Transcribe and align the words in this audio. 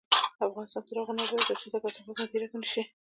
افغانستان 0.47 0.83
تر 0.87 0.95
هغو 0.99 1.11
نه 1.17 1.21
ابادیږي، 1.25 1.47
ترڅو 1.49 1.67
د 1.71 1.75
کثافاتو 1.83 2.19
مدیریت 2.23 2.51
ونشي. 2.53 2.83